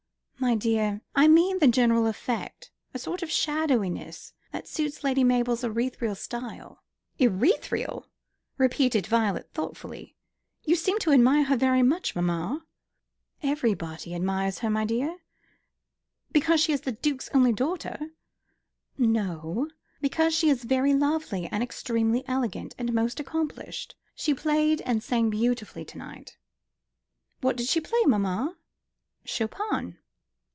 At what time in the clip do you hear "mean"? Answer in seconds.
1.27-1.59